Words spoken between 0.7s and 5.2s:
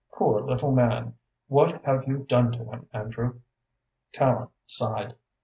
man! What have you done to him, Andrew?" Tallente sighed.